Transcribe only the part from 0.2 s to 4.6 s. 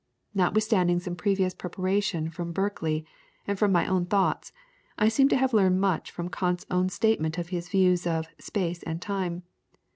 Notwithstanding some previous preparation from Berkeley, and from my own thoughts,